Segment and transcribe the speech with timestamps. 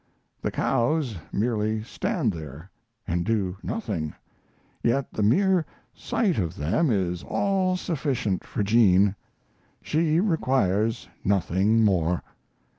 [0.41, 2.71] The cows merely stand there,
[3.07, 4.15] and do nothing;
[4.81, 9.15] yet the mere sight of them is all sufficient for Jean.
[9.79, 12.23] She requires nothing more.